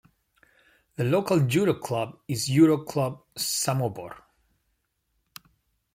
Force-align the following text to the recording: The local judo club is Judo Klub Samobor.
The 0.95 1.03
local 1.03 1.41
judo 1.41 1.75
club 1.75 2.21
is 2.27 2.47
Judo 2.47 2.83
Klub 2.85 3.21
Samobor. 3.37 4.15